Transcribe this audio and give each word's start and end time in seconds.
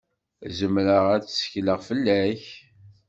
Zemreɣ 0.57 1.05
ad 1.15 1.23
tekkleɣ 1.25 1.79
fell-ak? 1.87 2.43